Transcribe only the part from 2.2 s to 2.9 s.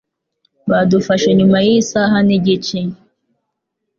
nigice.